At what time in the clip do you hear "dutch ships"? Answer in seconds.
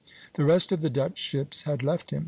0.89-1.61